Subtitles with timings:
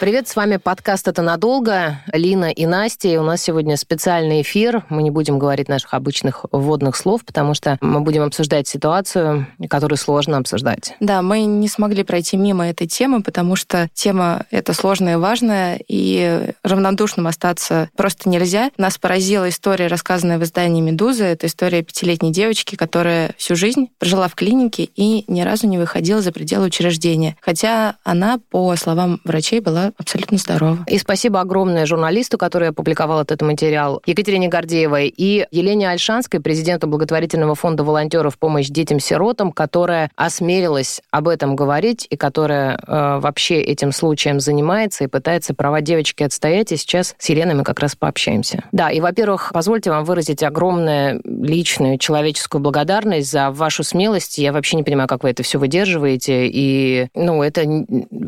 [0.00, 2.00] Привет, с вами подкаст «Это надолго».
[2.10, 3.08] Лина и Настя.
[3.08, 4.82] И у нас сегодня специальный эфир.
[4.88, 9.98] Мы не будем говорить наших обычных вводных слов, потому что мы будем обсуждать ситуацию, которую
[9.98, 10.94] сложно обсуждать.
[11.00, 15.78] Да, мы не смогли пройти мимо этой темы, потому что тема эта сложная и важная,
[15.86, 18.70] и равнодушным остаться просто нельзя.
[18.78, 21.24] Нас поразила история, рассказанная в издании «Медуза».
[21.24, 26.22] Это история пятилетней девочки, которая всю жизнь прожила в клинике и ни разу не выходила
[26.22, 27.36] за пределы учреждения.
[27.42, 30.78] Хотя она, по словам врачей, была абсолютно здорова.
[30.86, 37.54] И спасибо огромное журналисту, который опубликовал этот материал, Екатерине Гордеевой и Елене Альшанской, президенту благотворительного
[37.54, 44.40] фонда волонтеров «Помощь детям-сиротам», которая осмелилась об этом говорить и которая э, вообще этим случаем
[44.40, 46.72] занимается и пытается права девочки отстоять.
[46.72, 48.64] И сейчас с Еленой мы как раз пообщаемся.
[48.72, 54.38] Да, и, во-первых, позвольте вам выразить огромную личную человеческую благодарность за вашу смелость.
[54.38, 56.48] Я вообще не понимаю, как вы это все выдерживаете.
[56.48, 57.64] И, ну, это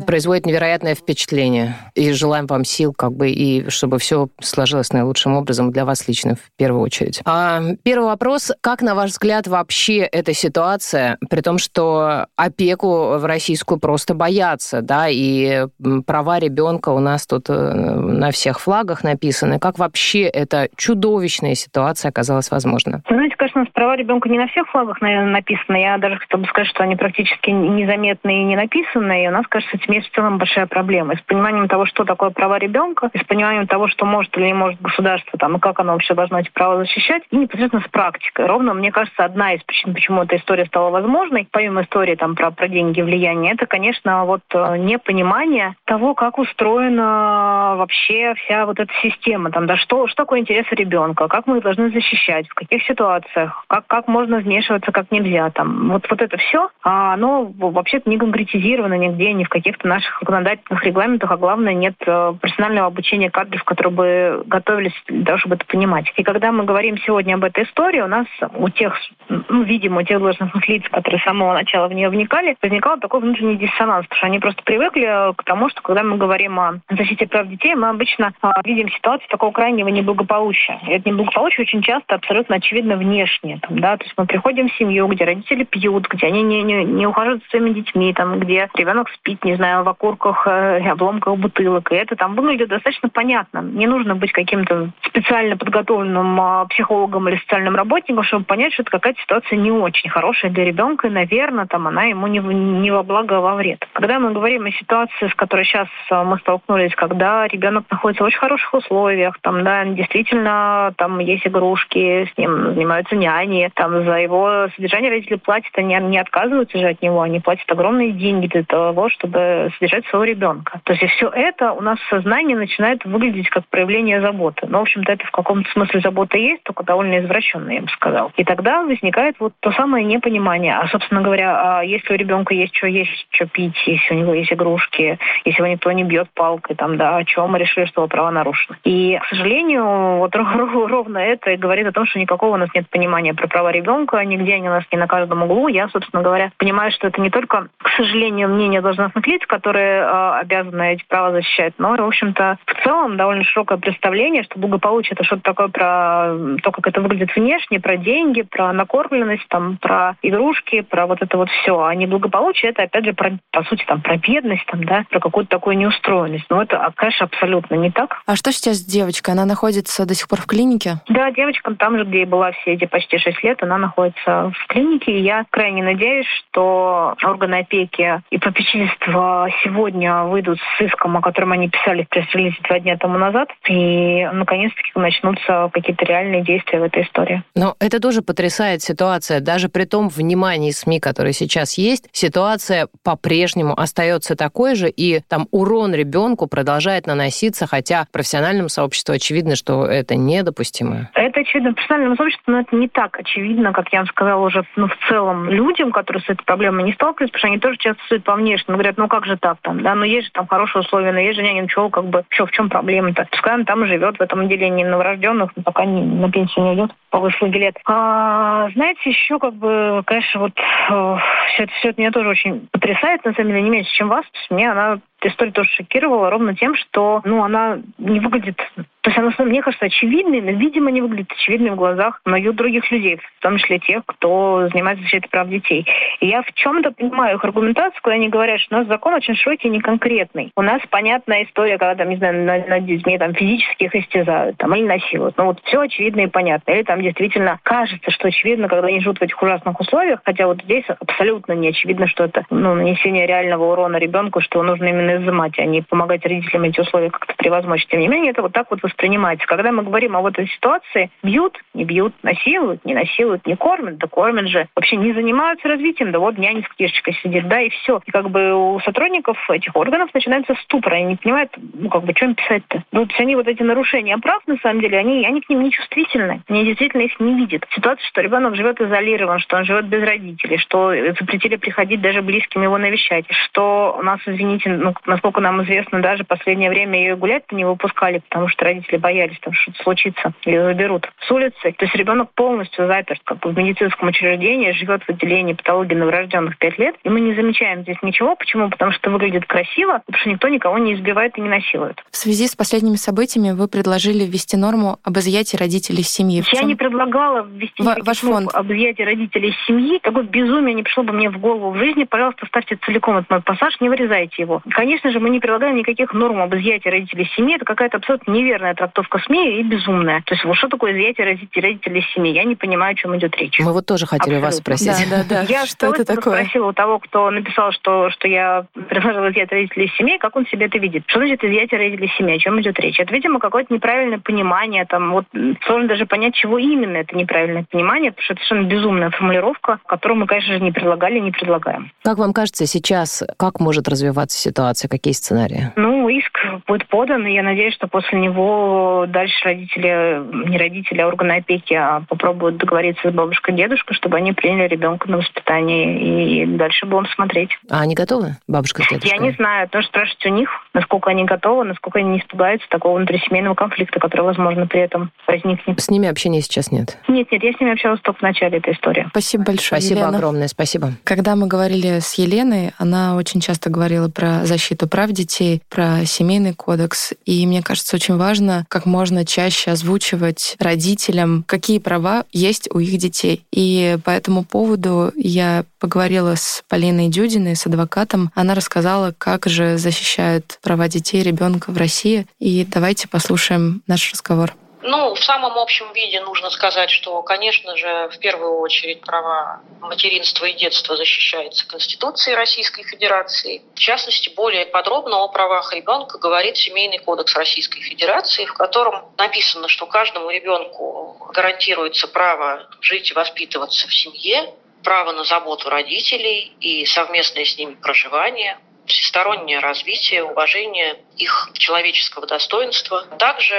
[0.05, 1.75] производит невероятное впечатление выступление.
[1.95, 6.35] И желаем вам сил, как бы, и чтобы все сложилось наилучшим образом для вас лично
[6.35, 7.21] в первую очередь.
[7.25, 8.51] А, первый вопрос.
[8.61, 14.81] Как, на ваш взгляд, вообще эта ситуация, при том, что опеку в российскую просто боятся,
[14.81, 15.67] да, и
[16.05, 19.59] права ребенка у нас тут э, на всех флагах написаны.
[19.59, 23.01] Как вообще эта чудовищная ситуация оказалась возможна?
[23.09, 25.77] Знаете, конечно, у нас права ребенка не на всех флагах наверное, написаны.
[25.77, 29.25] Я даже хотела бы сказать, что они практически незаметны и не написаны.
[29.25, 31.15] И у нас, кажется, с этим есть в целом большая проблема.
[31.15, 34.53] С пониманием того, что такое права ребенка, и с пониманием того, что может или не
[34.53, 38.45] может государство, там, и как оно вообще должно эти права защищать, и непосредственно с практикой.
[38.45, 42.51] Ровно, мне кажется, одна из причин, почему эта история стала возможной, помимо истории там, про,
[42.51, 48.79] про деньги и влияние, это, конечно, вот э, непонимание того, как устроена вообще вся вот
[48.79, 52.53] эта система, там, да, что, что такое интересы ребенка, как мы их должны защищать, в
[52.53, 55.49] каких ситуациях, как, как можно вмешиваться, как нельзя.
[55.49, 55.89] Там.
[55.89, 60.81] Вот, вот это все, а оно вообще-то не конкретизировано нигде, ни в каких-то наших законодательных
[60.85, 65.65] регламентах, а главное, нет э, профессионального обучения кадров, которые бы готовились для того, чтобы это
[65.65, 66.11] понимать.
[66.15, 68.95] И когда мы говорим сегодня об этой истории, у нас у тех,
[69.29, 73.21] ну, видимо, у тех должностных лиц, которые с самого начала в нее вникали, возникал такой
[73.21, 77.25] внутренний диссонанс, потому что они просто привыкли к тому, что когда мы говорим о защите
[77.25, 80.79] прав детей, мы обычно а, видим ситуацию такого крайнего неблагополучия.
[80.87, 83.59] И это неблагополучие очень часто абсолютно очевидно внешне.
[83.61, 83.97] Там, да?
[83.97, 87.41] То есть мы приходим в семью, где родители пьют, где они не, не, не ухаживают
[87.43, 91.91] за своими детьми, там, где ребенок спит, не знаю, в окурках э, обломках бутылок.
[91.91, 93.59] И это там выглядит достаточно понятно.
[93.59, 98.91] Не нужно быть каким-то специально подготовленным а, психологом или социальным работником, чтобы понять, что это
[98.91, 103.03] какая-то ситуация не очень хорошая для ребенка, и, наверное, там она ему не, не во
[103.03, 103.87] благо, а во вред.
[103.93, 108.27] Когда мы говорим о ситуации, с которой сейчас а, мы столкнулись, когда ребенок находится в
[108.27, 114.17] очень хороших условиях, там, да, действительно, там есть игрушки, с ним занимаются няни, там за
[114.17, 118.63] его содержание родители платят, они не отказываются же от него, они платят огромные деньги для
[118.63, 120.81] того, чтобы содержать своего ребенка.
[120.83, 124.67] То есть все это у нас в сознании начинает выглядеть как проявление заботы.
[124.67, 128.31] Но, в общем-то, это в каком-то смысле забота есть, только довольно извращенная, я бы сказал.
[128.37, 130.75] И тогда возникает вот то самое непонимание.
[130.75, 134.33] А, собственно говоря, а если у ребенка есть что есть, что пить, если у него
[134.33, 138.01] есть игрушки, если его никто не бьет палкой, там, да, о чем мы решили, что
[138.01, 138.77] его права нарушены.
[138.83, 142.89] И, к сожалению, вот ровно это и говорит о том, что никакого у нас нет
[142.89, 145.67] понимания про права ребенка, нигде они у нас не на каждом углу.
[145.67, 150.39] Я, собственно говоря, понимаю, что это не только, к сожалению, мнение должностных лиц, которые э,
[150.41, 151.73] обязаны эти права защищать.
[151.77, 156.71] Но, в общем-то, в целом довольно широкое представление, что благополучие это что-то такое про то,
[156.71, 161.49] как это выглядит внешне, про деньги, про накормленность, там, про игрушки, про вот это вот
[161.49, 161.83] все.
[161.83, 165.19] А не благополучие это, опять же, про, по сути, там, про бедность, там, да, про
[165.19, 166.45] какую-то такую неустроенность.
[166.49, 168.21] Но это, конечно, абсолютно не так.
[168.25, 169.33] А что сейчас с девочкой?
[169.33, 171.01] Она находится до сих пор в клинике?
[171.07, 174.67] Да, девочка там же, где и была все эти почти шесть лет, она находится в
[174.67, 175.11] клинике.
[175.11, 181.51] И я крайне надеюсь, что органы опеки и попечительства сегодня выйдут с иском о котором
[181.51, 186.83] они писали в пресс-релизе два дня тому назад, и наконец-таки начнутся какие-то реальные действия в
[186.83, 187.43] этой истории.
[187.55, 189.39] Но это тоже потрясает ситуация.
[189.39, 195.47] Даже при том внимании СМИ, которые сейчас есть, ситуация по-прежнему остается такой же, и там
[195.51, 201.09] урон ребенку продолжает наноситься, хотя профессиональному сообществу очевидно, что это недопустимо.
[201.13, 204.87] Это очевидно профессиональному сообществу, но это не так очевидно, как я вам сказала уже ну,
[204.87, 208.23] в целом людям, которые с этой проблемой не сталкиваются, потому что они тоже часто судят
[208.23, 208.77] по внешнему.
[208.77, 211.11] Говорят, ну как же так там, да, но ну, есть же там хороший хорошие условия,
[211.11, 213.27] но есть же няня, ничего, как бы, что, в чем проблема-то?
[213.31, 217.19] Пускай она там живет, в этом отделении новорожденных, пока не, на пенсию не идет по
[217.19, 217.75] выслуге лет.
[217.85, 221.17] А, знаете, еще, как бы, конечно, вот э,
[221.53, 224.25] все, это, все это меня тоже очень потрясает, на самом деле, не меньше, чем вас.
[224.49, 228.59] Мне она история тоже шокировала ровно тем, что ну, она не выглядит
[229.03, 232.89] то есть она, мне кажется, очевидной, но, видимо, не выглядит очевидной в глазах многих других
[232.89, 235.85] людей, в том числе тех, кто занимается защитой прав детей.
[236.21, 239.35] И я в чем-то понимаю их аргументацию, когда они говорят, что у нас закон очень
[239.35, 240.53] широкий и неконкретный.
[240.55, 244.55] У нас понятная история, когда, там, не знаю, над, над детьми там, физически их истязают
[244.55, 245.37] там, или насилуют.
[245.37, 246.71] Ну вот все очевидно и понятно.
[246.71, 250.61] Или там действительно кажется, что очевидно, когда они живут в этих ужасных условиях, хотя вот
[250.63, 255.57] здесь абсолютно не очевидно, что это ну, нанесение реального урона ребенку, что нужно именно изымать,
[255.59, 257.85] а не помогать родителям эти условия как-то превозмочь.
[257.87, 259.45] Тем не менее, это вот так вот воспринимается.
[259.47, 263.97] Когда мы говорим о вот этой ситуации, бьют, не бьют, насилуют, не насилуют, не кормят,
[263.97, 264.67] да кормят же.
[264.75, 268.01] Вообще не занимаются развитием, да вот няня с книжечкой сидит, да, и все.
[268.05, 272.13] И как бы у сотрудников этих органов начинается ступор, они не понимают, ну как бы,
[272.15, 272.83] что им писать-то.
[272.91, 275.63] Ну, то есть они вот эти нарушения прав, на самом деле, они, они к ним
[275.63, 276.41] не чувствительны.
[276.47, 277.65] Они действительно их не видят.
[277.75, 282.63] Ситуация, что ребенок живет изолирован, что он живет без родителей, что запретили приходить даже близким
[282.63, 287.51] его навещать, что у нас, извините, ну, насколько нам известно, даже последнее время ее гулять
[287.51, 291.55] не выпускали, потому что родители боялись, там что-то случится, или заберут с улицы.
[291.61, 296.57] То есть ребенок полностью заперт как бы в медицинском учреждении, живет в отделении патологии новорожденных
[296.57, 298.35] 5 лет, и мы не замечаем здесь ничего.
[298.35, 298.69] Почему?
[298.69, 302.01] Потому что выглядит красиво, потому что никто никого не избивает и не насилует.
[302.11, 306.41] В связи с последними событиями вы предложили ввести норму об изъятии родителей семьи.
[306.41, 306.67] В Я чем?
[306.69, 308.49] не предлагала ввести В, ваш фонд.
[308.53, 309.99] об изъятии родителей семьи.
[310.01, 312.03] Такое безумие не пришло бы мне в голову в жизни.
[312.05, 314.61] Пожалуйста, ставьте целиком этот мой пассаж, не вырезайте его.
[314.69, 317.55] Конечно же, мы не предлагаем никаких норм об изъятии родителей семьи.
[317.55, 320.21] Это какая-то абсолютно неверная трактовка СМИ и безумная.
[320.25, 322.33] То есть вот что такое изъятие родителей, родителей семьи?
[322.33, 323.59] Я не понимаю, о чем идет речь.
[323.59, 324.45] Мы вот тоже хотели Абсолютно.
[324.45, 325.09] вас спросить.
[325.09, 325.41] Да, да, да.
[325.49, 326.43] Я что это такое?
[326.43, 330.67] спросила у того, кто написал, что, что я предложила изъятие родителей семьи, как он себе
[330.67, 331.03] это видит.
[331.07, 332.35] Что значит изъятие родителей семьи?
[332.35, 332.99] О чем идет речь?
[332.99, 334.85] Это, видимо, какое-то неправильное понимание.
[334.85, 335.25] Там, вот,
[335.65, 340.19] сложно даже понять, чего именно это неправильное понимание, потому что это совершенно безумная формулировка, которую
[340.19, 341.91] мы, конечно же, не предлагали и не предлагаем.
[342.03, 345.71] Как вам кажется сейчас, как может развиваться ситуация, какие сценарии?
[345.75, 351.07] Ну, иск будет подан, и я надеюсь, что после него дальше родители, не родители, а
[351.07, 356.45] органы опеки а попробуют договориться с бабушкой, дедушкой, чтобы они приняли ребенка на воспитание, и
[356.45, 357.49] дальше будем смотреть.
[357.69, 359.17] А они готовы, бабушка с дедушкой?
[359.17, 362.97] Я не знаю, тоже спрашивать у них, насколько они готовы, насколько они не испугаются такого
[362.97, 365.79] внутрисемейного конфликта, который, возможно, при этом возникнет.
[365.79, 366.97] С ними общения сейчас нет?
[367.07, 369.07] Нет, нет, я с ними общалась только в начале этой истории.
[369.09, 370.17] Спасибо большое, Спасибо Елена.
[370.17, 370.91] огромное, спасибо.
[371.03, 376.53] Когда мы говорили с Еленой, она очень часто говорила про защиту прав детей, про семейный
[376.53, 382.79] кодекс, и мне кажется, очень важно как можно чаще озвучивать родителям, какие права есть у
[382.79, 383.45] их детей.
[383.51, 388.31] И по этому поводу я поговорила с Полиной Дюдиной, с адвокатом.
[388.35, 392.25] Она рассказала, как же защищают права детей ребенка в России.
[392.39, 394.53] И давайте послушаем наш разговор.
[394.85, 400.45] Ну, в самом общем виде нужно сказать, что, конечно же, в первую очередь права материнства
[400.45, 403.61] и детства защищаются Конституцией Российской Федерации.
[403.75, 409.69] В частности, более подробно о правах ребенка говорит Семейный кодекс Российской Федерации, в котором написано,
[409.69, 414.53] что каждому ребенку гарантируется право жить и воспитываться в семье,
[414.83, 423.05] право на заботу родителей и совместное с ними проживание, всестороннее развитие, уважение их человеческого достоинства.
[423.19, 423.55] Также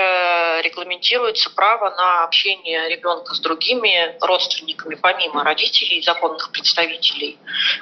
[0.63, 7.39] регламентируется право на общение ребенка с другими родственниками, помимо родителей и законных представителей.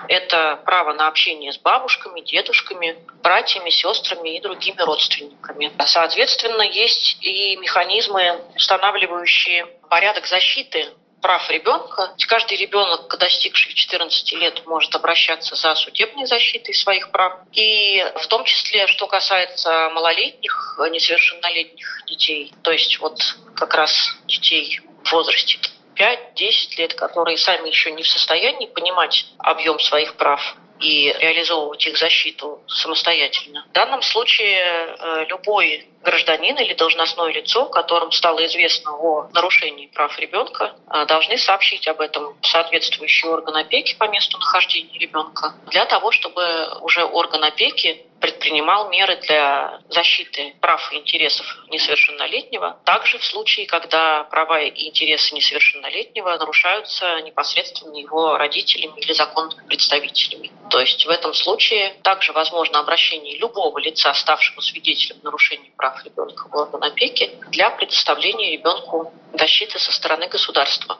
[0.08, 5.72] Это право на общение с бабушками, дедушками, братьями, сестрами и другими родственниками.
[5.86, 10.88] Соответственно, есть и механизмы, устанавливающие порядок защиты
[11.22, 12.14] прав ребенка.
[12.28, 17.38] Каждый ребенок, достигший 14 лет, может обращаться за судебной защитой своих прав.
[17.52, 23.18] И в том числе, что касается малолетних, несовершеннолетних детей, то есть вот
[23.54, 25.58] как раз детей в возрасте
[25.96, 31.96] 5-10 лет, которые сами еще не в состоянии понимать объем своих прав, и реализовывать их
[31.96, 33.64] защиту самостоятельно.
[33.70, 40.18] В данном случае э, любой гражданин или должностное лицо, которым стало известно о нарушении прав
[40.18, 46.10] ребенка, э, должны сообщить об этом соответствующий орган опеки по месту нахождения ребенка, для того,
[46.10, 53.66] чтобы уже орган опеки предпринимал меры для защиты прав и интересов несовершеннолетнего, также в случае,
[53.66, 60.52] когда права и интересы несовершеннолетнего нарушаются непосредственно его родителями или законными представителями.
[60.70, 66.48] То есть в этом случае также возможно обращение любого лица, ставшего свидетелем нарушения прав ребенка
[66.48, 70.98] в орган опеки, для предоставления ребенку защиты со стороны государства.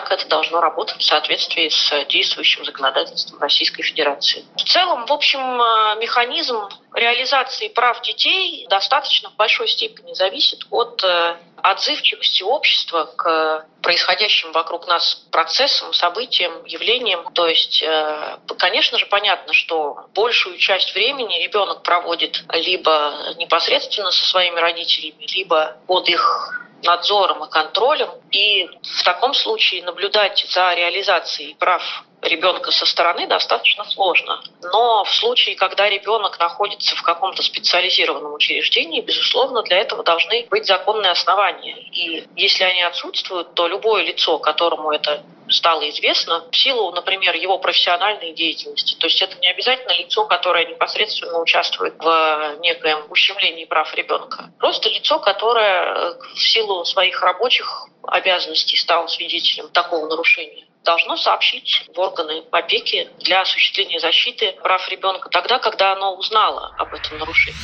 [0.00, 4.44] Так это должно работать в соответствии с действующим законодательством Российской Федерации.
[4.56, 11.02] В целом, в общем, э, механизм реализации прав детей достаточно в большой степени зависит от
[11.02, 17.32] э, отзывчивости общества к происходящим вокруг нас процессам, событиям, явлениям.
[17.32, 24.24] То есть, э, конечно же, понятно, что большую часть времени ребенок проводит либо непосредственно со
[24.28, 28.10] своими родителями, либо под их надзором и контролем.
[28.30, 34.42] И в таком случае наблюдать за реализацией прав ребенка со стороны достаточно сложно.
[34.62, 40.66] Но в случае, когда ребенок находится в каком-то специализированном учреждении, безусловно, для этого должны быть
[40.66, 41.76] законные основания.
[41.92, 47.58] И если они отсутствуют, то любое лицо, которому это стало известно в силу, например, его
[47.58, 48.96] профессиональной деятельности.
[48.96, 54.50] То есть это не обязательно лицо, которое непосредственно участвует в некоем ущемлении прав ребенка.
[54.58, 61.98] Просто лицо, которое в силу своих рабочих обязанностей стало свидетелем такого нарушения должно сообщить в
[61.98, 67.58] органы опеки для осуществления защиты прав ребенка тогда, когда оно узнало об этом нарушении.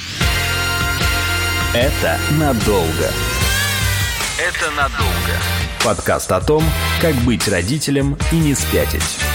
[1.75, 3.11] Это надолго.
[4.39, 5.35] Это надолго.
[5.85, 6.63] Подкаст о том,
[7.01, 9.32] как быть родителем и не спятить.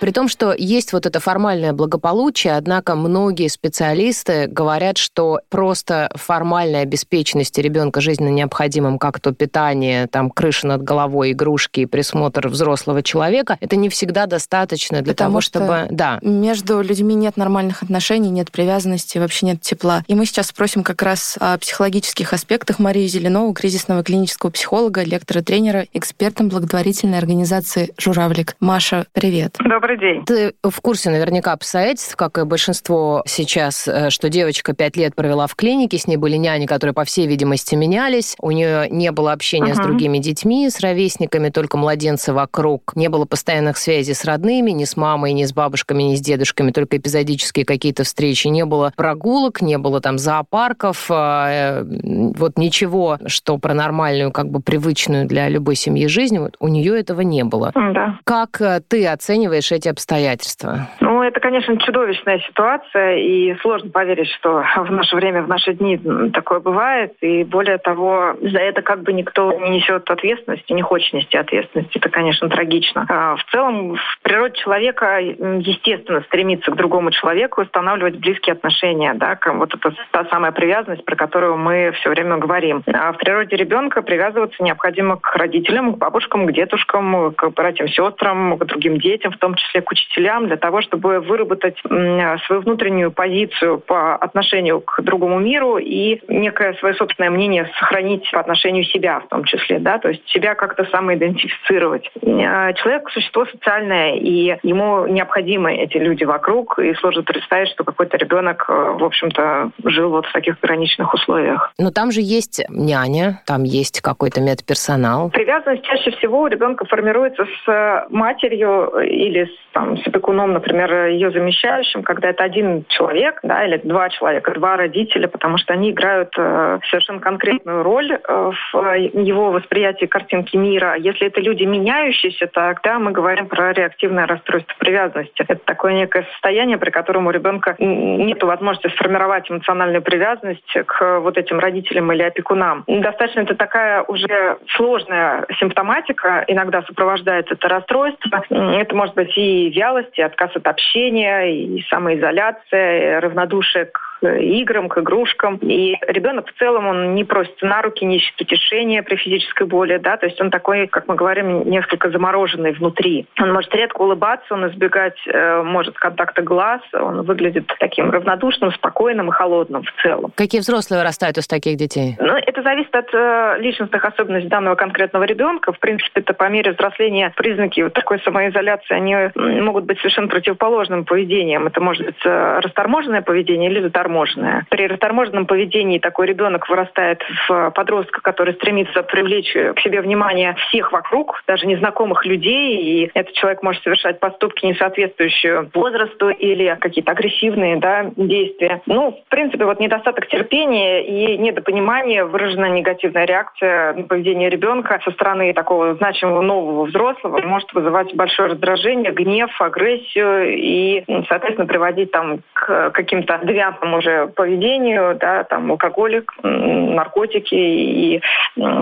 [0.00, 6.82] При том, что есть вот это формальное благополучие, однако многие специалисты говорят, что просто формальная
[6.82, 13.02] обеспеченность ребенка жизненно необходимым, как то питание, там, крыша над головой, игрушки и присмотр взрослого
[13.02, 15.86] человека, это не всегда достаточно для Потому того, чтобы...
[15.90, 16.18] Да.
[16.22, 20.04] Между людьми нет нормальных отношений, нет привязанности, вообще нет тепла.
[20.06, 25.86] И мы сейчас спросим как раз о психологических аспектах Марии Зеленову, кризисного клинического психолога, лектора-тренера,
[25.92, 28.56] экспертом благотворительной организации «Журавлик».
[28.60, 29.56] Маша, привет.
[29.58, 30.24] Добрый День.
[30.24, 35.46] Ты в курсе наверняка обстоятельств, как и большинство сейчас, э, что девочка пять лет провела
[35.46, 39.32] в клинике, с ней были няни, которые, по всей видимости, менялись, у нее не было
[39.32, 39.82] общения uh-huh.
[39.82, 44.84] с другими детьми, с ровесниками, только младенцы вокруг, не было постоянных связей с родными, ни
[44.84, 49.62] с мамой, ни с бабушками, ни с дедушками, только эпизодические какие-то встречи, не было прогулок,
[49.62, 55.76] не было там зоопарков, э, вот ничего, что про нормальную, как бы привычную для любой
[55.76, 57.72] семьи жизнь, вот у нее этого не было.
[57.74, 58.18] Да.
[58.24, 60.90] Как э, ты оцениваешь эти обстоятельства?
[61.26, 65.98] Это, конечно, чудовищная ситуация, и сложно поверить, что в наше время, в наши дни
[66.32, 67.14] такое бывает.
[67.20, 71.98] И более того, за это как бы никто не несет ответственности, не хочет нести ответственности.
[71.98, 73.06] Это, конечно, трагично.
[73.08, 79.12] А в целом, в природе человека, естественно, стремится к другому человеку устанавливать близкие отношения.
[79.14, 79.36] Да?
[79.54, 82.84] Вот это та самая привязанность, про которую мы все время говорим.
[82.86, 88.56] А в природе ребенка привязываться необходимо к родителям, к бабушкам, к дедушкам, к братьям, сестрам,
[88.58, 93.78] к другим детям, в том числе к учителям, для того, чтобы выработать свою внутреннюю позицию
[93.78, 99.28] по отношению к другому миру и некое свое собственное мнение сохранить по отношению себя в
[99.28, 102.10] том числе, да, то есть себя как-то самоидентифицировать.
[102.24, 108.16] А, человек– существо социальное, и ему необходимы эти люди вокруг, и сложно представить, что какой-то
[108.16, 111.72] ребенок, э, в общем-то, жил вот в таких ограниченных условиях.
[111.78, 115.30] Но там же есть няня, там есть какой-то медперсонал.
[115.30, 121.30] Привязанность чаще всего у ребенка формируется с матерью или с там, с опекуном, например, ее
[121.30, 126.32] замещающим, когда это один человек, да, или два человека, два родителя, потому что они играют
[126.36, 130.96] э, совершенно конкретную роль э, в его восприятии картинки мира.
[130.96, 135.42] Если это люди меняющиеся, тогда мы говорим про реактивное расстройство привязанности.
[135.46, 141.38] Это такое некое состояние, при котором у ребенка нет возможности сформировать эмоциональную привязанность к вот
[141.38, 142.84] этим родителям или опекунам.
[142.86, 148.42] Достаточно это такая уже сложная симптоматика, иногда сопровождает это расстройство.
[148.50, 154.98] Это может быть и вялость, и отказ от общения, и самоизоляция, равнодушие к играм, к
[154.98, 155.56] игрушкам.
[155.56, 159.98] И ребенок в целом, он не просится на руки, не ищет утешения при физической боли,
[159.98, 163.26] да, то есть он такой, как мы говорим, несколько замороженный внутри.
[163.40, 169.28] Он может редко улыбаться, он избегать э, может контакта глаз, он выглядит таким равнодушным, спокойным
[169.28, 170.32] и холодным в целом.
[170.34, 172.16] Какие взрослые вырастают из таких детей?
[172.18, 175.72] Ну, это зависит от э, личностных особенностей данного конкретного ребенка.
[175.72, 179.16] В принципе, это по мере взросления признаки вот такой самоизоляции, они
[179.60, 181.66] могут быть совершенно противоположным поведением.
[181.66, 184.66] Это может быть э, расторможенное поведение или заторможенное заторможенное.
[184.70, 190.92] При расторможенном поведении такой ребенок вырастает в подростка, который стремится привлечь к себе внимание всех
[190.92, 197.12] вокруг, даже незнакомых людей, и этот человек может совершать поступки, не соответствующие возрасту или какие-то
[197.12, 198.80] агрессивные да, действия.
[198.86, 205.10] Ну, в принципе, вот недостаток терпения и недопонимания, выраженная негативная реакция на поведение ребенка со
[205.12, 212.40] стороны такого значимого нового взрослого может вызывать большое раздражение, гнев, агрессию и, соответственно, приводить там
[212.52, 218.22] к каким-то девиантным уже поведению, да, там алкоголик, наркотики и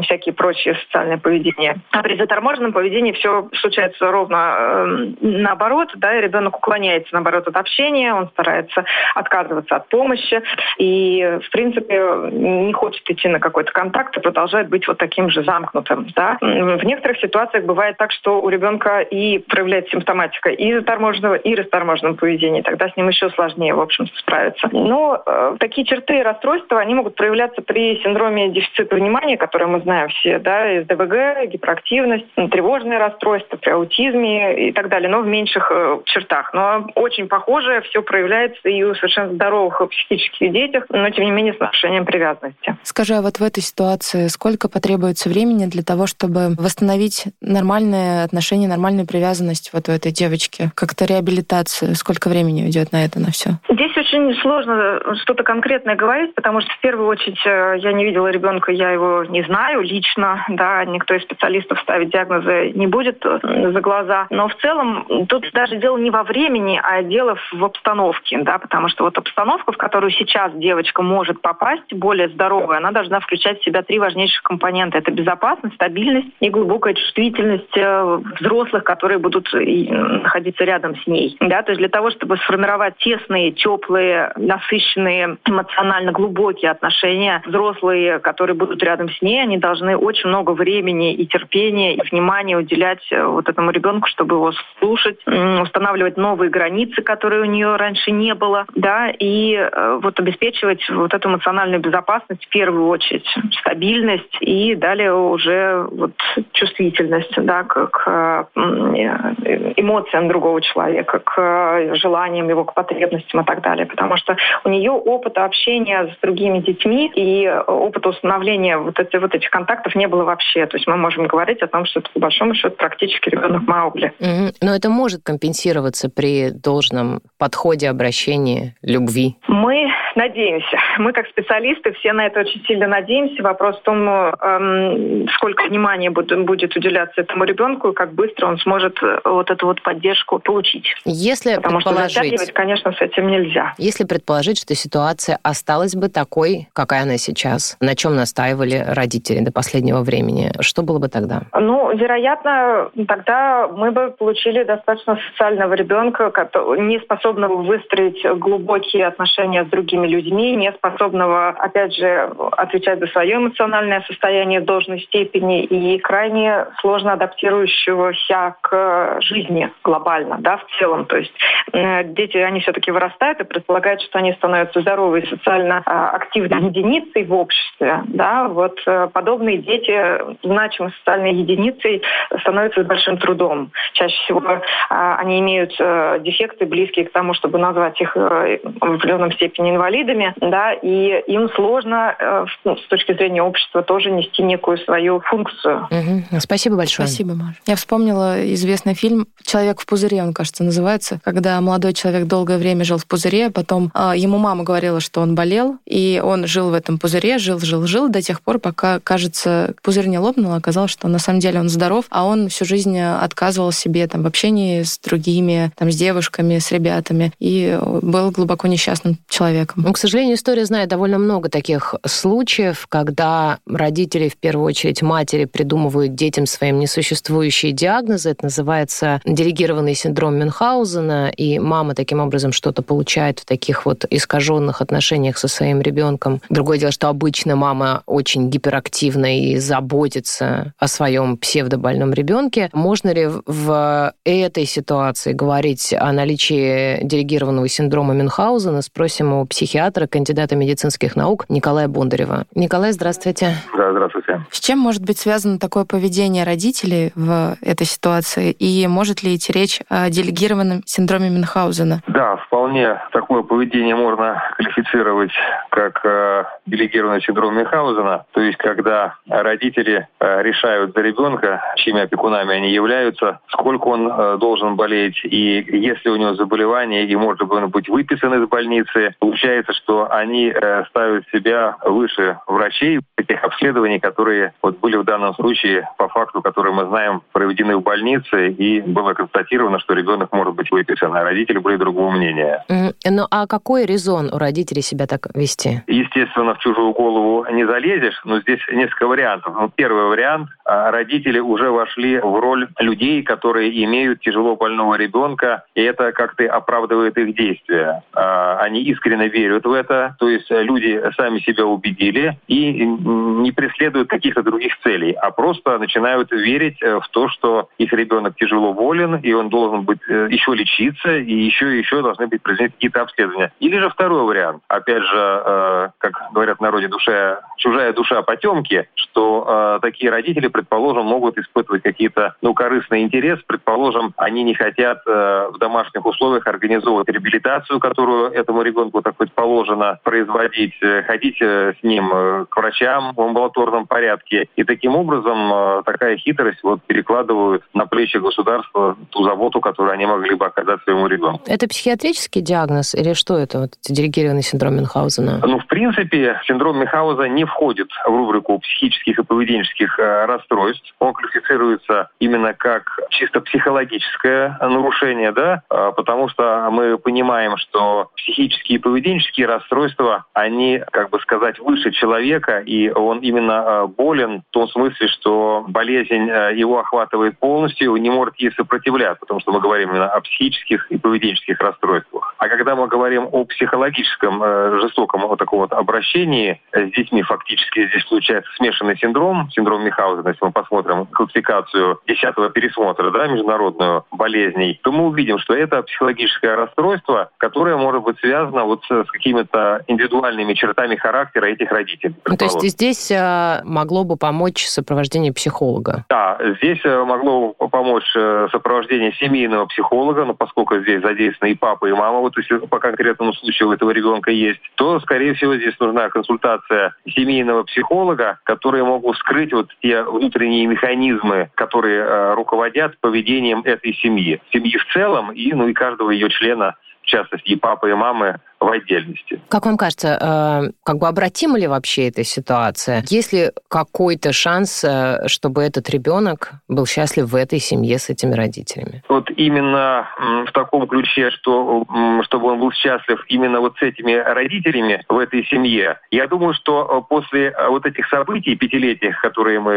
[0.02, 1.76] всякие прочие социальные поведения.
[1.90, 7.56] А при заторможенном поведении все случается ровно э, наоборот, да, и ребенок уклоняется, наоборот, от
[7.56, 10.42] общения, он старается отказываться от помощи
[10.78, 15.42] и, в принципе, не хочет идти на какой-то контакт и продолжает быть вот таким же
[15.42, 16.38] замкнутым, да.
[16.40, 22.14] В некоторых ситуациях бывает так, что у ребенка и проявляется симптоматика и заторможенного, и расторможенного
[22.14, 24.68] поведения, тогда с ним еще сложнее, в общем справиться.
[24.72, 30.08] Но э, такие черты расстройства, они могут проявляться при синдроме дефицита внимания, который мы знаем
[30.08, 36.00] все, да, СДВГ, гиперактивность, тревожные расстройства, при аутизме и так далее, но в меньших э,
[36.06, 36.52] чертах.
[36.54, 41.54] Но очень похоже все проявляется и у совершенно здоровых психических детях, но тем не менее
[41.54, 42.76] с нарушением привязанности.
[42.82, 48.68] Скажи, а вот в этой ситуации сколько потребуется времени для того, чтобы восстановить нормальные отношения,
[48.68, 50.70] нормальную привязанность вот у этой девочки?
[50.74, 53.58] Как-то реабилитация, сколько времени уйдет на это, на все?
[53.68, 58.28] Здесь очень сложно что-то конкретное говорить, потому что в первую очередь э, я не видела
[58.28, 63.38] ребенка, я его не знаю лично, да, никто из специалистов ставить диагнозы не будет э,
[63.72, 64.26] за глаза.
[64.30, 68.88] Но в целом тут даже дело не во времени, а дело в обстановке, да, потому
[68.88, 73.64] что вот обстановка, в которую сейчас девочка может попасть, более здоровая, она должна включать в
[73.64, 74.98] себя три важнейших компонента.
[74.98, 81.36] Это безопасность, стабильность и глубокая чувствительность э, взрослых, которые будут находиться рядом с ней.
[81.40, 88.54] Да, то есть для того, чтобы сформировать тесные, теплые, насыщенные, эмоционально глубокие отношения, взрослые, которые
[88.56, 93.24] будут рядом с ней, они должны очень много времени и терпения, и внимания уделять э,
[93.24, 98.66] вот этому ребенку, чтобы его слушать, устанавливать новые границы, которые у нее раньше не было,
[98.74, 103.26] да, и э, вот обеспечивать вот эту эмоциональную безопасность в первую очередь,
[103.60, 106.12] стабильность и далее уже вот
[106.52, 113.62] чувствительность, да, к, к э, эмоциям другого человека, к желаниям его, к потребностям и так
[113.62, 119.16] далее, потому что у нее опыта общения с другими детьми и опыта установления вот, эти,
[119.16, 120.66] вот этих контактов не было вообще.
[120.66, 124.12] То есть мы можем говорить о том, что это по большому счету практически ребенок Маугли.
[124.18, 124.56] Mm-hmm.
[124.62, 129.36] Но это может компенсироваться при должном подходе, обращении, любви?
[129.48, 130.78] Мы надеемся.
[130.98, 133.42] Мы как специалисты все на это очень сильно надеемся.
[133.42, 138.58] Вопрос в том, эм, сколько внимания будет, будет уделяться этому ребенку и как быстро он
[138.58, 140.86] сможет э, вот эту вот поддержку получить.
[141.04, 143.74] Если Потому предположить, что конечно, с этим нельзя.
[143.78, 149.52] Если предположить, что ситуация осталась бы такой, какая она сейчас, на чем настаивали родители до
[149.52, 151.42] последнего времени, что было бы тогда?
[151.52, 156.30] Ну, вероятно, тогда мы бы получили достаточно социального ребенка,
[156.78, 163.36] не способного выстроить глубокие отношения с другими людьми, не способного, опять же, отвечать за свое
[163.36, 171.06] эмоциональное состояние в должной степени и крайне сложно адаптирующегося к жизни глобально, да, в целом.
[171.06, 171.32] То есть
[171.72, 177.24] э, дети, они все-таки вырастают и предполагают, что они становятся здоровой социально а, активной единицей
[177.24, 179.96] в обществе, да, вот э, подобные дети
[180.42, 182.02] значимой социальной единицей
[182.40, 183.70] становятся с большим трудом.
[183.94, 184.42] Чаще всего
[184.90, 189.93] а, они имеют э, дефекты, близкие к тому, чтобы назвать их в определенном степени инвалидами,
[190.40, 195.88] да, и им сложно ну, с точки зрения общества тоже нести некую свою функцию.
[195.90, 196.40] Угу.
[196.40, 197.06] Спасибо большое.
[197.06, 197.58] Спасибо, Маша.
[197.66, 202.84] Я вспомнила известный фильм «Человек в пузыре», он, кажется, называется, когда молодой человек долгое время
[202.84, 206.74] жил в пузыре, потом э, ему мама говорила, что он болел, и он жил в
[206.74, 210.90] этом пузыре, жил, жил, жил до тех пор, пока, кажется, пузырь не лопнул, а оказалось,
[210.90, 214.82] что на самом деле он здоров, а он всю жизнь отказывал себе там в общении
[214.82, 219.83] с другими, там с девушками, с ребятами, и был глубоко несчастным человеком.
[219.84, 225.44] Ну, к сожалению, история знает довольно много таких случаев, когда родители, в первую очередь матери,
[225.44, 228.30] придумывают детям своим несуществующие диагнозы.
[228.30, 234.80] Это называется делегированный синдром Мюнхгаузена, и мама таким образом что-то получает в таких вот искаженных
[234.80, 236.40] отношениях со своим ребенком.
[236.48, 242.70] Другое дело, что обычно мама очень гиперактивна и заботится о своем псевдобольном ребенке.
[242.72, 248.80] Можно ли в этой ситуации говорить о наличии делегированного синдрома Мюнхгаузена?
[248.80, 252.44] Спросим у психиатра, кандидата медицинских наук Николая Бондарева.
[252.54, 253.54] Николай, здравствуйте.
[253.76, 254.40] Да, здравствуйте.
[254.52, 258.52] С чем может быть связано такое поведение родителей в этой ситуации?
[258.52, 262.02] И может ли идти речь о делегированном синдроме Мюнхгаузена?
[262.06, 265.32] Да, вполне такое поведение можно квалифицировать
[265.70, 268.26] как э, делегированный синдром Мюнхгаузена.
[268.32, 274.38] То есть, когда родители э, решают за ребенка, чьими опекунами они являются, сколько он э,
[274.38, 279.72] должен болеть, и если у него заболевание, и может быть выписан из больницы, получается получается,
[279.72, 285.88] что они э, ставят себя выше врачей, этих обследований, которые вот были в данном случае
[285.98, 290.70] по факту, который мы знаем, проведены в больнице, и было констатировано, что ребенок может быть
[290.70, 292.64] выписан, а родители были другого мнения.
[292.68, 295.82] Ну а какой резон у родителей себя так вести?
[295.86, 299.54] Естественно, в чужую голову не залезешь, но здесь несколько вариантов.
[299.58, 305.64] Ну, первый вариант а,– родители уже вошли в роль людей, которые имеют тяжело больного ребенка,
[305.74, 308.02] и это как-то оправдывает их действия.
[308.12, 314.08] А, они искренне верят в это, то есть люди сами себя убедили и не преследуют
[314.08, 319.16] каких-то других целей, а просто начинают верить э, в то, что их ребенок тяжело болен,
[319.16, 323.02] и он должен быть э, еще лечиться, и еще и еще должны быть произведены какие-то
[323.02, 323.52] обследования.
[323.60, 324.62] Или же второй вариант.
[324.68, 331.04] Опять же, э, как говорят в народе, душа, чужая душа потемки, что такие родители, предположим,
[331.06, 337.80] могут испытывать какие-то, ну, корыстный интерес, предположим, они не хотят в домашних условиях организовывать реабилитацию,
[337.80, 340.74] которую этому ребенку, так сказать, положено производить,
[341.06, 344.48] ходить с ним к врачам в амбулаторном порядке.
[344.56, 350.06] И таким образом э, такая хитрость вот перекладывают на плечи государства ту заботу, которую они
[350.06, 351.42] могли бы оказать своему ребенку.
[351.46, 355.40] Это психиатрический диагноз или что это, вот, делегированный синдром Мюнхгаузена?
[355.44, 360.94] Ну, в принципе, синдром Мюнхгаузена не входит в рубрику психических и поведенческих э, расстройств.
[360.98, 368.78] Он квалифицируется именно как чисто психологическое нарушение, да, э, потому что мы понимаем, что психические
[368.78, 374.52] и поведенческие расстройства, они, как бы сказать, выше человека, и он именно э, болен в
[374.52, 379.60] том смысле, что болезнь э, его охватывает полностью, не может ей сопротивляться, потому что мы
[379.60, 382.34] говорим именно о психических и поведенческих расстройствах.
[382.38, 387.88] А когда мы говорим о психологическом, э, жестоком вот таком вот обращении с детьми, фактически
[387.88, 394.80] здесь получается смешанный синдром, синдром Михаузена, если мы посмотрим классификацию 10 пересмотра, да, международную болезней,
[394.82, 400.54] то мы увидим, что это психологическое расстройство, которое может быть связано вот с какими-то индивидуальными
[400.54, 402.16] чертами характера этих родителей.
[402.26, 406.04] Ну, то есть здесь э, могло бы помочь сопровождение психолога?
[406.08, 411.86] Да, здесь э, могло помочь э, сопровождение семейного психолога, но поскольку здесь задействованы и папа,
[411.86, 415.78] и мама, вот если по конкретному случаю у этого ребенка есть, то, скорее всего, здесь
[415.78, 423.94] нужна консультация семейного психолога, которые могут скрыть вот те внутренние механизмы, которые руководят поведением этой
[423.94, 424.40] семьи.
[424.52, 426.74] Семьи в целом и, ну, и каждого ее члена
[427.04, 429.40] в частности, и папы, и мамы в отдельности.
[429.48, 433.04] Как вам кажется, э, как бы обратима ли вообще эта ситуация?
[433.08, 438.34] Есть ли какой-то шанс, э, чтобы этот ребенок был счастлив в этой семье с этими
[438.34, 439.02] родителями?
[439.08, 440.08] Вот именно
[440.46, 441.84] в таком ключе, что
[442.22, 445.98] чтобы он был счастлив именно вот с этими родителями в этой семье.
[446.10, 449.74] Я думаю, что э, после вот этих событий пятилетних, которые мы,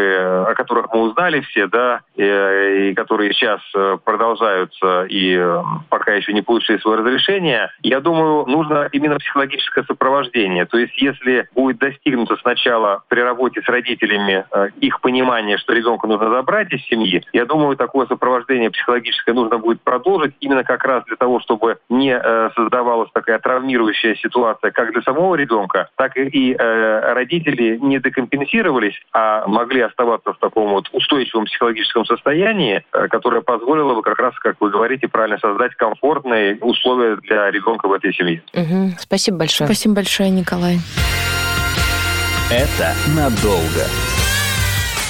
[0.49, 3.61] о которых мы узнали все, да, и, и которые сейчас
[4.03, 5.37] продолжаются и
[5.89, 10.65] пока еще не получили свое разрешение, я думаю, нужно нужно именно психологическое сопровождение.
[10.65, 16.07] То есть если будет достигнуто сначала при работе с родителями э, их понимание, что ребенка
[16.07, 21.03] нужно забрать из семьи, я думаю, такое сопровождение психологическое нужно будет продолжить именно как раз
[21.05, 26.53] для того, чтобы не э, создавалась такая травмирующая ситуация как для самого ребенка, так и
[26.53, 33.95] э, родители не декомпенсировались, а могли оставаться в таком вот устойчивом психологическом состоянии, которое позволило
[33.95, 38.41] бы как раз, как вы говорите, правильно создать комфортные условия для ребенка в этой семье.
[38.57, 38.95] Угу.
[38.99, 39.67] Спасибо большое.
[39.67, 40.81] Спасибо большое, Николай.
[42.49, 43.85] Это надолго.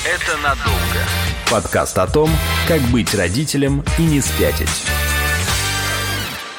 [0.05, 0.99] Это надолго.
[1.49, 2.29] Подкаст о том,
[2.67, 4.83] как быть родителем и не спятить.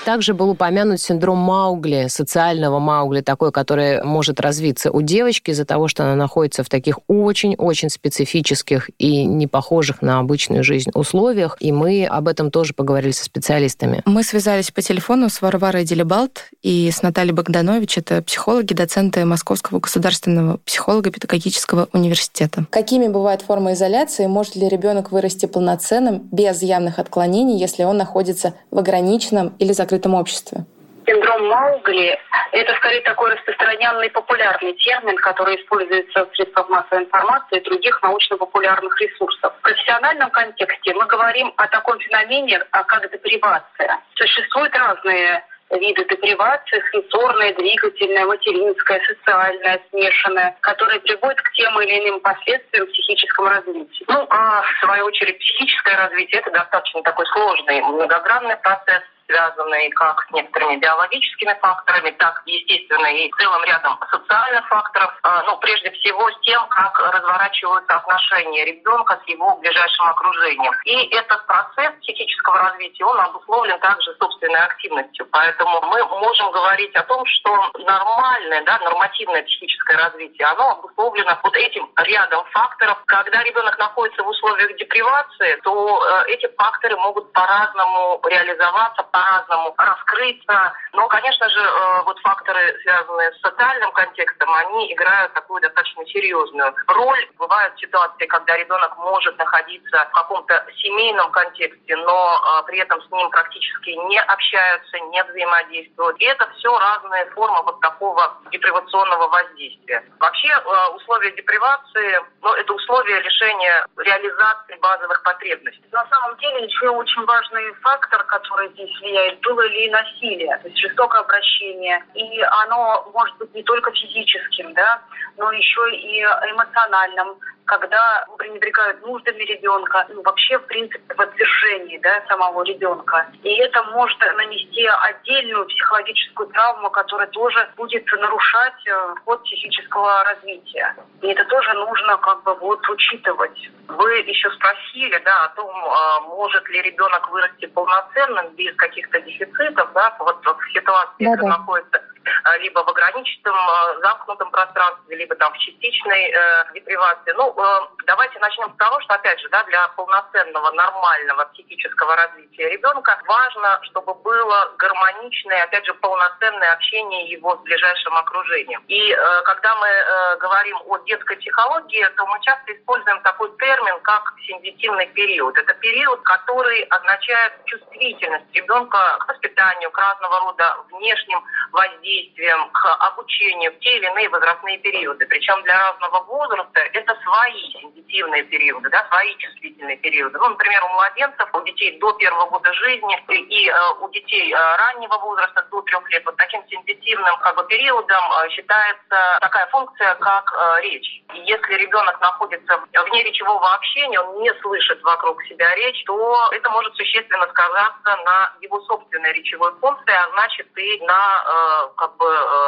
[0.09, 5.87] Также был упомянут синдром Маугли, социального Маугли, такой, который может развиться у девочки из-за того,
[5.87, 11.59] что она находится в таких очень-очень специфических и не похожих на обычную жизнь условиях.
[11.61, 14.01] И мы об этом тоже поговорили со специалистами.
[14.07, 17.99] Мы связались по телефону с Варварой Делибалт и с Натальей Богданович.
[17.99, 22.65] Это психологи, доценты Московского государственного психолого-педагогического университета.
[22.71, 24.25] Какими бывают формы изоляции?
[24.25, 29.98] Может ли ребенок вырасти полноценным, без явных отклонений, если он находится в ограниченном или закрытом
[29.99, 30.65] открытом обществе?
[31.07, 32.19] Синдром Маугли–
[32.53, 39.01] это скорее такой распространенный популярный термин, который используется в средствах массовой информации и других научно-популярных
[39.01, 39.55] ресурсов.
[39.59, 44.01] В профессиональном контексте мы говорим о таком феномене, а как депривация.
[44.17, 52.21] Существуют разные виды депривации, сенсорная, двигательная, материнская, социальная, смешанная, которые приводят к тем или иным
[52.21, 54.05] последствиям в психическом развитии.
[54.09, 60.25] Ну, а в свою очередь психическое развитие– это достаточно такой сложный, многогранный процесс, связанные как
[60.29, 65.13] с некоторыми биологическими факторами, так, естественно, и целым рядом социальных факторов.
[65.23, 70.73] А, ну, прежде всего, с тем, как разворачиваются отношения ребенка с его ближайшим окружением.
[70.85, 75.27] И этот процесс психического развития, он обусловлен также собственной активностью.
[75.31, 81.57] Поэтому мы можем говорить о том, что нормальное, да, нормативное психическое развитие, оно обусловлено вот
[81.57, 82.99] этим рядом факторов.
[83.07, 90.73] Когда ребенок находится в условиях депривации, то э, эти факторы могут по-разному реализоваться, по-разному раскрыться.
[90.93, 96.75] Но, конечно же, э, вот факторы, связанные с социальным контекстом, они играют такую достаточно серьезную
[96.87, 97.29] роль.
[97.39, 103.11] Бывают ситуации, когда ребенок может находиться в каком-то семейном контексте, но э, при этом с
[103.11, 106.17] ним практически не общаются, не взаимодействуют.
[106.21, 110.05] И это все разные формы вот такого депривационного воздействия.
[110.19, 115.85] Вообще э, условия депривации, ну, это условия лишения реализации базовых потребностей.
[115.93, 120.79] На самом деле еще очень важный фактор, который здесь влияет, было ли насилие, то есть
[120.89, 122.03] жестокое обращение.
[122.15, 125.03] И оно может быть не только физическим, да,
[125.37, 132.23] но еще и эмоциональным, когда пренебрегают нуждами ребенка, ну, вообще, в принципе, в отвержении да,
[132.27, 133.27] самого ребенка.
[133.43, 140.97] И это может нанести отдельную психологическую травму, которая тоже будет нарушать э, ход психического развития.
[141.21, 143.71] И это тоже нужно как бы вот учитывать.
[143.89, 149.93] Вы еще спросили, да, о том, а, может ли ребенок вырасти полноценным без каких-то дефицитов,
[149.93, 150.41] да, вот
[150.73, 151.49] ситуации, да, да.
[151.49, 152.03] находится
[152.45, 157.33] а, либо в ограниченном а, замкнутом пространстве, либо там в частичной э, депривации.
[157.37, 162.71] Ну, э, давайте начнем с того, что, опять же, да, для полноценного, нормального психического развития
[162.71, 168.83] ребенка важно, чтобы было гармоничное, опять же, полноценное общение его с ближайшим окружением.
[168.89, 174.01] И э, когда мы э, говорим о детской психологии, то мы часто используем такой термин,
[174.01, 175.57] как сензитивный период.
[175.59, 183.73] Это период, который означает чувствительность ребенка к воспитанию, к разного рода внешним воздействиям, к обучению
[183.73, 185.27] в те или иные возрастные периоды.
[185.27, 190.39] Причем для разного возраста это свои сенситивные периоды, да, свои чувствительные периоды.
[190.39, 194.77] Ну, например, у младенцев, у детей до первого года жизни и э, у детей э,
[194.77, 200.15] раннего возраста до трех лет вот таким сенситивным как бы, периодом э, считается такая функция,
[200.17, 201.23] как речь.
[201.35, 206.71] И если ребенок находится вне речевого общения, он не слышит вокруг себя речь, то это
[206.71, 212.27] может существенно сказаться на его собственной речевой функции, а значит и на как бы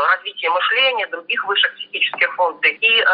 [0.08, 2.72] развитие мышления, других высших психических функций.
[2.80, 3.04] И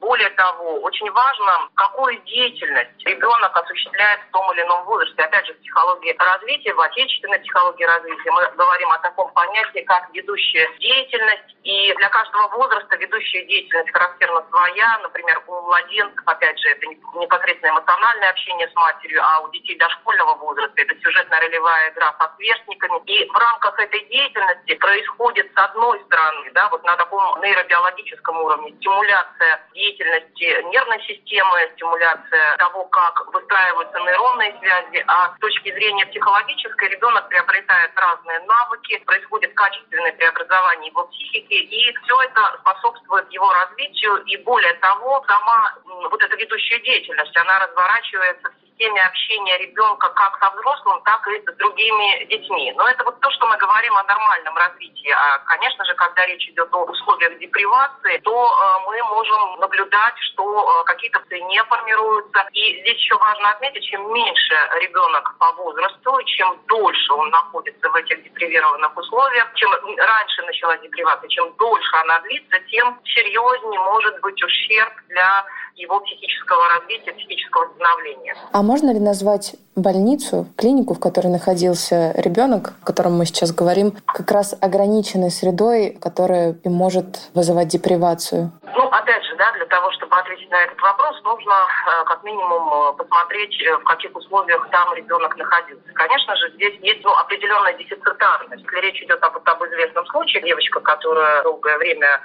[0.00, 5.22] более того, очень важно, какую деятельность ребенок осуществляет в том или ином возрасте.
[5.22, 10.08] Опять же, в психологии развития, в отечественной психологии развития мы говорим о таком понятии, как
[10.12, 11.56] ведущая деятельность.
[11.64, 14.98] И для каждого возраста ведущая деятельность характерна своя.
[14.98, 20.34] Например, у младенцев, опять же, это непосредственно эмоциональное общение с матерью, а у детей дошкольного
[20.34, 23.00] возраста это сюжетно-ролевая игра со сверстниками.
[23.06, 28.72] И в рамках этой деятельности происходит, с одной стороны, да, вот на таком нейробиологическом уровне
[28.76, 36.88] стимуляция деятельности нервной системы, стимуляция того, как выстраиваются нейронные связи, а с точки зрения психологической
[36.88, 44.16] ребенок приобретает разные навыки, происходит качественное преобразование его психики, и все это способствует его развитию,
[44.24, 45.74] и более того, сама
[46.10, 51.40] вот эта ведущая деятельность, она разворачивается в системе общения ребенка как со взрослым, так и
[51.40, 52.72] с другими детьми.
[52.76, 55.10] Но это вот то, что мы говорим о нормальном развитии.
[55.10, 60.44] А, конечно же, когда речь идет о условиях депривации, то э, мы можем наблюдать, что
[60.44, 62.46] э, какие-то не формируются.
[62.52, 67.94] И здесь еще важно отметить, чем меньше ребенок по возрасту, чем дольше он находится в
[67.96, 74.42] этих депривированных условиях, чем раньше началась депривация, чем дольше она длится, тем серьезнее может быть
[74.42, 75.44] ущерб для
[75.76, 78.36] его психического развития, психического становления.
[78.52, 83.94] А можно ли назвать больницу, клинику, в которой находился ребенок, о котором мы сейчас говорим,
[84.06, 88.50] как раз ограниченной средой, которая и может вызывать депривацию?
[88.76, 92.68] Ну, опять же, да, для того, чтобы ответить на этот вопрос, нужно э, как минимум
[92.68, 95.92] э, посмотреть, э, в каких условиях там ребенок находился.
[95.94, 98.64] Конечно же, здесь есть ну, определенная дефицитарность.
[98.64, 102.20] Если речь идет об, об известном случае, девочка, которая долгое время,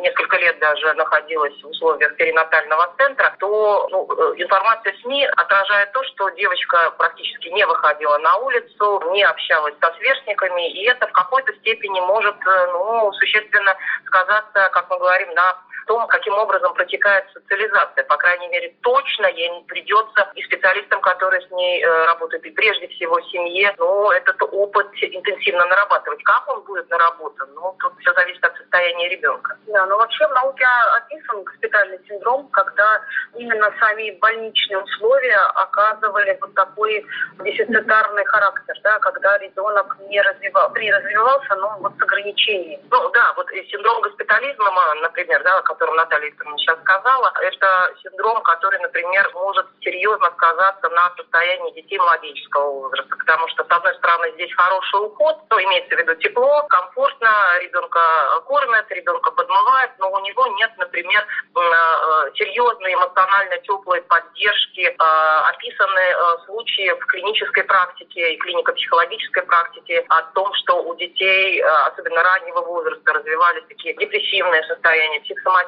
[0.00, 6.30] несколько лет даже находилась в условиях перинатального центра, то ну, информация СМИ отражает то, что
[6.30, 12.00] девочка практически не выходила на улицу, не общалась со сверстниками, и это в какой-то степени
[12.00, 15.56] может ну, существенно сказаться, как мы говорим, на
[15.90, 18.04] том, каким образом протекает социализация.
[18.04, 22.86] По крайней мере, точно ей придется и специалистам, которые с ней э, работают, и прежде
[22.86, 26.22] всего семье, но этот опыт интенсивно нарабатывать.
[26.22, 27.48] Как он будет наработан?
[27.54, 29.56] Ну, тут все зависит от состояния ребенка.
[29.66, 30.64] Да, но вообще в науке
[30.96, 33.00] описан госпитальный синдром, когда
[33.34, 37.04] именно сами больничные условия оказывали вот такой
[37.40, 42.80] дефицитарный характер, да, когда ребенок не развивал, при развивался, но вот с ограничениями.
[42.92, 44.70] Ну да, вот синдром госпитализма,
[45.02, 50.90] например, да, о котором Наталья Викторовна сейчас сказала, это синдром, который, например, может серьезно сказаться
[50.90, 55.96] на состоянии детей младенческого возраста, потому что, с одной стороны, здесь хороший уход, ну, имеется
[55.96, 57.30] в виду тепло, комфортно,
[57.62, 58.00] ребенка
[58.44, 64.82] кормят, ребенка подмывают, но у него нет, например, э, серьезной эмоционально теплой поддержки.
[64.82, 71.62] Э, описаны э, случаи в клинической практике и клинико-психологической практике о том, что у детей,
[71.62, 75.59] особенно раннего возраста, развивались такие депрессивные состояния, психосоматические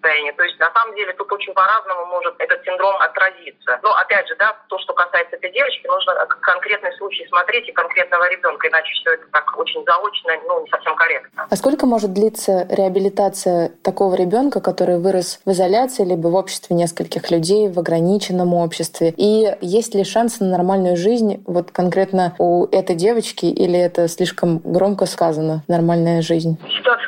[0.00, 0.32] состояния.
[0.32, 3.78] То есть, на самом деле, тут очень по-разному может этот синдром отразиться.
[3.82, 8.28] Но, опять же, да, то, что касается этой девочки, нужно конкретный случай смотреть и конкретного
[8.30, 11.46] ребенка, иначе все это так очень заочно, ну, не совсем корректно.
[11.50, 17.30] А сколько может длиться реабилитация такого ребенка, который вырос в изоляции, либо в обществе нескольких
[17.30, 19.12] людей, в ограниченном обществе?
[19.16, 24.58] И есть ли шанс на нормальную жизнь вот конкретно у этой девочки, или это слишком
[24.58, 26.58] громко сказано, нормальная жизнь?
[26.78, 27.06] Ситуация,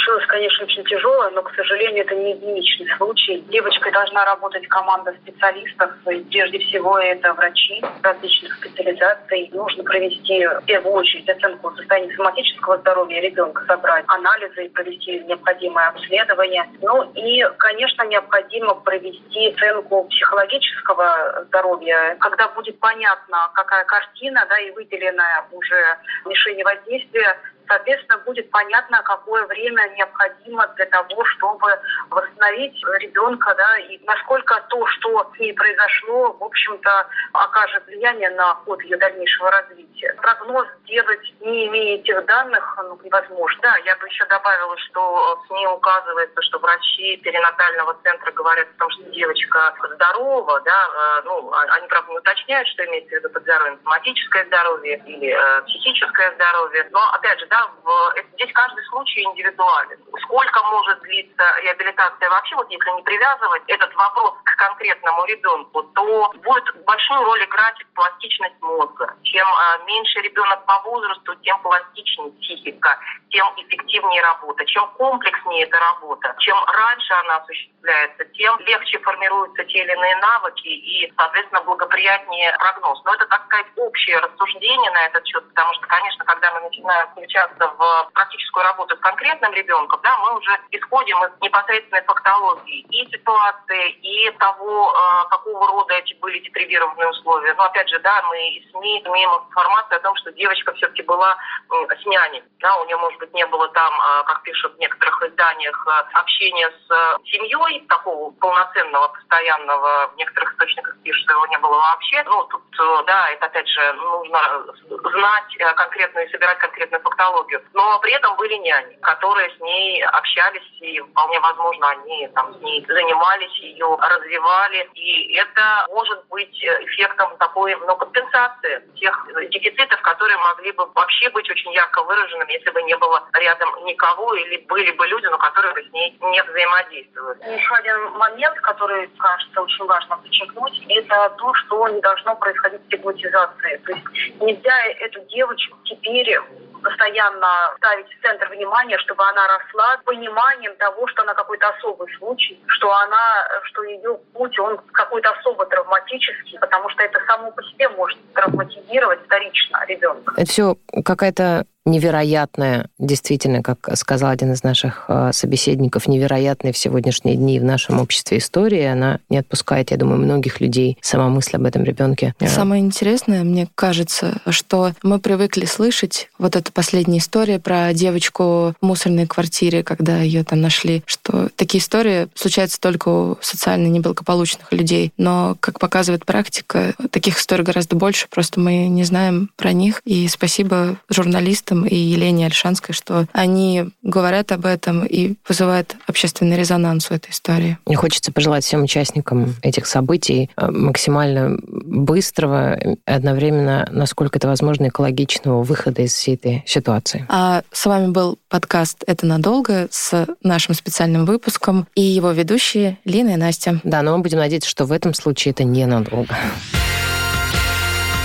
[0.00, 3.38] которая случилась, конечно, очень тяжелая, но, к сожалению, это не единичный случай.
[3.48, 9.50] Девочкой должна работать команда специалистов, и прежде всего это врачи различных специализаций.
[9.52, 15.88] Нужно провести в первую очередь оценку состояния соматического здоровья ребенка, собрать анализы и провести необходимое
[15.88, 16.64] обследование.
[16.82, 24.70] Ну и, конечно, необходимо провести оценку психологического здоровья, когда будет понятно, какая картина, да, и
[24.70, 27.36] выделенная уже мишень воздействия
[27.70, 31.78] соответственно, будет понятно, какое время необходимо для того, чтобы
[32.10, 38.54] восстановить ребенка, да, и насколько то, что с ней произошло, в общем-то, окажет влияние на
[38.56, 40.14] ход ее дальнейшего развития.
[40.20, 43.60] Прогноз делать, не имея этих данных, ну, невозможно.
[43.62, 48.78] Да, я бы еще добавила, что в СМИ указывается, что врачи перинатального центра говорят о
[48.78, 53.18] том, что девочка здорова, да, э, ну, а, они, правда, не уточняют, что имеется в
[53.18, 58.52] виду под здоровьем, соматическое здоровье или э, психическое здоровье, но, опять же, да, в, здесь
[58.52, 59.98] каждый случай индивидуален.
[60.22, 66.32] Сколько может длиться реабилитация вообще, вот если не привязывать этот вопрос к конкретному ребенку, то
[66.44, 69.14] будет большую роль играть пластичность мозга.
[69.22, 72.98] Чем а, меньше ребенок по возрасту, тем пластичнее психика,
[73.30, 74.64] тем эффективнее работа.
[74.66, 80.68] Чем комплекснее эта работа, чем раньше она осуществляется, тем легче формируются те или иные навыки
[80.68, 83.02] и, соответственно, благоприятнее прогноз.
[83.04, 87.08] Но это, так сказать, общее рассуждение на этот счет, потому что, конечно, когда мы начинаем
[87.10, 92.80] включать включаться в практическую работу с конкретным ребенком, да, мы уже исходим из непосредственной фактологии
[92.90, 97.54] и ситуации, и того, э, какого рода эти были депривированные условия.
[97.54, 101.36] Но опять же, да, мы из СМИ имеем информацию о том, что девочка все-таки была
[101.70, 102.42] с няней.
[102.60, 106.18] Да, у нее, может быть, не было там, э, как пишут в некоторых изданиях, э,
[106.18, 112.22] общения с семьей, такого полноценного, постоянного, в некоторых источниках пишут, что его не было вообще.
[112.24, 112.62] Ну, тут,
[113.06, 117.62] да, это, опять же, нужно знать конкретную и собирать конкретную фактологию психологию.
[117.74, 122.62] Но при этом были няни, которые с ней общались, и вполне возможно, они там с
[122.62, 124.88] ней занимались, ее развивали.
[124.94, 131.48] И это может быть эффектом такой ну, компенсации тех дефицитов, которые могли бы вообще быть
[131.50, 135.74] очень ярко выраженными, если бы не было рядом никого или были бы люди, но которые
[135.74, 137.38] бы с ней не взаимодействовали.
[137.58, 143.76] Еще один момент, который, кажется, очень важно подчеркнуть, это то, что не должно происходить стигматизации.
[143.84, 146.40] То есть нельзя эту девочку теперь
[146.82, 152.12] постоянно ставить в центр внимания, чтобы она росла с пониманием того, что она какой-то особый
[152.18, 157.62] случай, что она, что ее путь, он какой-то особо травматический, потому что это само по
[157.62, 160.34] себе может травматизировать вторично ребенка.
[160.36, 167.36] Это все какая-то невероятная, действительно, как сказал один из наших э, собеседников, невероятная в сегодняшние
[167.36, 168.92] дни в нашем обществе история.
[168.92, 172.34] Она не отпускает, я думаю, многих людей сама мысль об этом ребенке.
[172.46, 178.86] Самое интересное, мне кажется, что мы привыкли слышать вот эта последняя история про девочку в
[178.86, 185.12] мусорной квартире, когда ее там нашли, что такие истории случаются только у социально неблагополучных людей.
[185.16, 190.02] Но, как показывает практика, таких историй гораздо больше, просто мы не знаем про них.
[190.04, 196.56] И спасибо журналистам, журналистам и Елене Альшанской, что они говорят об этом и вызывают общественный
[196.56, 197.78] резонанс у этой истории.
[197.86, 205.62] Мне хочется пожелать всем участникам этих событий э, максимально быстрого, одновременно, насколько это возможно, экологичного
[205.62, 207.26] выхода из всей этой ситуации.
[207.28, 213.30] А с вами был подкаст «Это надолго» с нашим специальным выпуском и его ведущие Лина
[213.30, 213.80] и Настя.
[213.84, 216.36] Да, но мы будем надеяться, что в этом случае это ненадолго.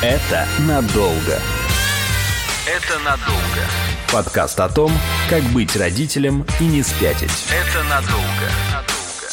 [0.02, 1.40] Это надолго.
[2.68, 3.62] Это надолго.
[4.12, 4.92] Подкаст о том,
[5.30, 7.30] как быть родителем и не спятить.
[7.52, 8.84] Это надолго.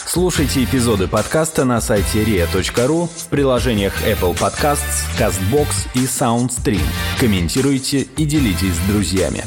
[0.05, 6.85] Слушайте эпизоды подкаста на сайте ria.ru в приложениях Apple Podcasts, CastBox и SoundStream.
[7.19, 9.47] Комментируйте и делитесь с друзьями.